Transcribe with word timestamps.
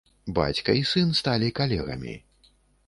Бацька 0.39 0.75
і 0.79 0.81
сын 0.93 1.13
сталі 1.21 1.51
калегамі. 1.61 2.17